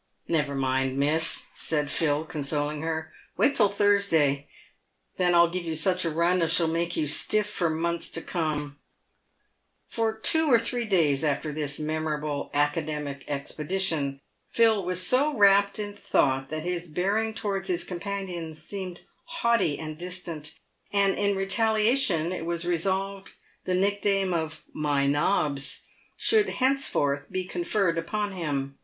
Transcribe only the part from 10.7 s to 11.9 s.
days after this